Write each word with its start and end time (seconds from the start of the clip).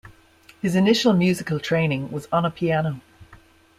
His 0.63 0.75
initial 0.75 1.13
musical 1.13 1.59
training 1.59 2.09
was 2.09 2.27
on 2.31 2.43
a 2.43 2.49
piano. 2.49 3.01